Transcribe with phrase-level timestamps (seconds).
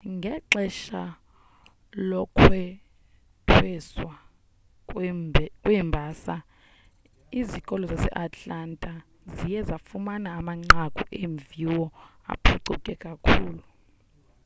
[0.15, 1.03] ngexesha
[2.09, 4.13] lokwethweswa
[5.61, 6.35] kweembasa
[7.39, 8.91] izikolo zaseatlanta
[9.35, 11.85] ziye zafumana amanqaku eemviwo
[12.31, 13.63] aphucuke kakhulu